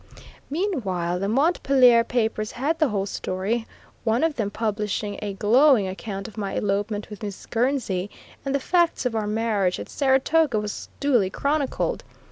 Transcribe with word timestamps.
Meanwhile, 0.49 1.19
the 1.19 1.27
Montpelier 1.29 2.03
papers 2.03 2.53
had 2.53 2.79
the 2.79 2.87
whole 2.89 3.05
story, 3.05 3.67
one 4.03 4.23
of 4.23 4.35
them 4.35 4.49
publishing 4.49 5.19
a 5.21 5.33
glowing 5.35 5.87
account 5.87 6.27
of 6.27 6.39
my 6.39 6.53
elopement 6.55 7.11
with 7.11 7.21
Miss 7.21 7.45
Gurnsey, 7.45 8.09
and 8.43 8.55
the 8.55 8.59
facts 8.59 9.05
of 9.05 9.13
our 9.15 9.27
marriage 9.27 9.79
at 9.79 9.89
Saratoga 9.89 10.59
was 10.59 10.89
duly 10.99 11.29
chronicled. 11.29 12.03